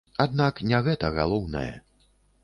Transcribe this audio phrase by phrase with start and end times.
[0.23, 1.73] Аднак не гэта галоўнае.